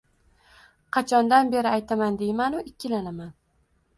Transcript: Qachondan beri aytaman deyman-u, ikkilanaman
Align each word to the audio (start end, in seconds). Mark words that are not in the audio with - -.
Qachondan 0.97 1.51
beri 1.57 1.69
aytaman 1.73 2.19
deyman-u, 2.23 2.65
ikkilanaman 2.73 3.33